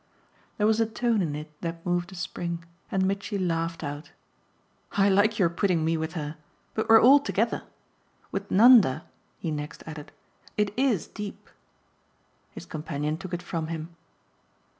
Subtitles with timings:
[0.57, 4.09] There was a tone in it that moved a spring, and Mitchy laughed out.
[4.93, 6.37] "I like your putting me with her!
[6.73, 7.61] But we're all together.
[8.31, 9.05] With Nanda,"
[9.37, 10.11] he next added,
[10.57, 11.47] "it IS deep."
[12.49, 13.95] His companion took it from him.